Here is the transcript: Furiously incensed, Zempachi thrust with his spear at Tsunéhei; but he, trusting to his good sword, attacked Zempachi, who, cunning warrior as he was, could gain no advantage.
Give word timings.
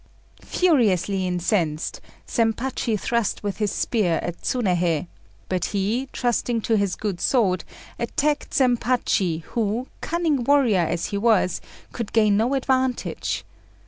Furiously 0.43 1.27
incensed, 1.27 2.01
Zempachi 2.27 2.99
thrust 2.99 3.43
with 3.43 3.57
his 3.57 3.71
spear 3.71 4.17
at 4.23 4.41
Tsunéhei; 4.41 5.05
but 5.47 5.65
he, 5.65 6.09
trusting 6.11 6.59
to 6.61 6.75
his 6.75 6.95
good 6.95 7.21
sword, 7.21 7.63
attacked 7.99 8.49
Zempachi, 8.51 9.43
who, 9.43 9.85
cunning 10.01 10.43
warrior 10.43 10.81
as 10.89 11.05
he 11.13 11.19
was, 11.19 11.61
could 11.93 12.13
gain 12.13 12.35
no 12.35 12.55
advantage. 12.55 13.45